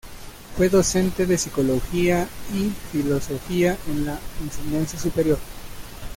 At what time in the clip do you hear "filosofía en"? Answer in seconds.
2.91-4.03